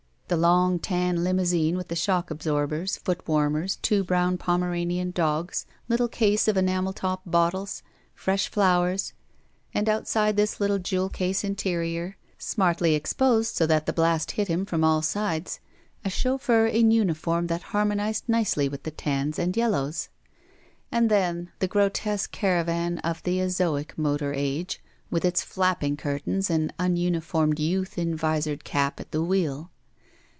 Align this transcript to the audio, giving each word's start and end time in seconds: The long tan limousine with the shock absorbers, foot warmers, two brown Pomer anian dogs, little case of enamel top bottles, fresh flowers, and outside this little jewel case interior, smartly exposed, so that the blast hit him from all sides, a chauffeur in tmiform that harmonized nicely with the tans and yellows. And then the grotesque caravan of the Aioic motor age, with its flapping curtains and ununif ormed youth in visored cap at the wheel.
The 0.27 0.37
long 0.37 0.79
tan 0.79 1.25
limousine 1.25 1.75
with 1.75 1.89
the 1.89 1.95
shock 1.97 2.31
absorbers, 2.31 2.95
foot 2.95 3.27
warmers, 3.27 3.75
two 3.81 4.01
brown 4.01 4.37
Pomer 4.37 4.71
anian 4.73 5.11
dogs, 5.13 5.65
little 5.89 6.07
case 6.07 6.47
of 6.47 6.55
enamel 6.55 6.93
top 6.93 7.23
bottles, 7.25 7.83
fresh 8.15 8.47
flowers, 8.47 9.11
and 9.73 9.89
outside 9.89 10.37
this 10.37 10.61
little 10.61 10.79
jewel 10.79 11.09
case 11.09 11.43
interior, 11.43 12.15
smartly 12.37 12.95
exposed, 12.95 13.57
so 13.57 13.67
that 13.67 13.87
the 13.87 13.91
blast 13.91 14.31
hit 14.31 14.47
him 14.47 14.65
from 14.65 14.85
all 14.85 15.01
sides, 15.01 15.59
a 16.05 16.09
chauffeur 16.09 16.65
in 16.65 16.89
tmiform 16.89 17.49
that 17.49 17.63
harmonized 17.63 18.29
nicely 18.29 18.69
with 18.69 18.83
the 18.83 18.91
tans 18.91 19.37
and 19.37 19.57
yellows. 19.57 20.07
And 20.93 21.11
then 21.11 21.51
the 21.59 21.67
grotesque 21.67 22.31
caravan 22.31 22.99
of 22.99 23.21
the 23.23 23.39
Aioic 23.39 23.97
motor 23.97 24.31
age, 24.33 24.81
with 25.09 25.25
its 25.25 25.43
flapping 25.43 25.97
curtains 25.97 26.49
and 26.49 26.73
ununif 26.79 27.35
ormed 27.35 27.59
youth 27.59 27.97
in 27.97 28.15
visored 28.15 28.63
cap 28.63 29.01
at 29.01 29.11
the 29.11 29.21
wheel. 29.21 29.71